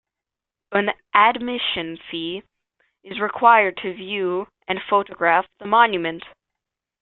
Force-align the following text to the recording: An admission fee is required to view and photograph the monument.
An 0.71 0.89
admission 1.13 1.99
fee 2.09 2.41
is 3.03 3.19
required 3.19 3.77
to 3.83 3.93
view 3.93 4.47
and 4.67 4.79
photograph 4.89 5.45
the 5.59 5.67
monument. 5.67 6.23